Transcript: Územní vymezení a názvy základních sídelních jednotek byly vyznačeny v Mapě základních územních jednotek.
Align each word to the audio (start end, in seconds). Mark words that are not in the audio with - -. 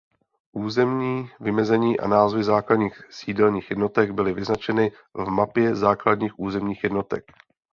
Územní 0.53 1.29
vymezení 1.39 1.99
a 1.99 2.07
názvy 2.07 2.43
základních 2.43 3.01
sídelních 3.09 3.69
jednotek 3.69 4.11
byly 4.11 4.33
vyznačeny 4.33 4.91
v 5.13 5.27
Mapě 5.29 5.75
základních 5.75 6.39
územních 6.39 6.83
jednotek. 6.83 7.25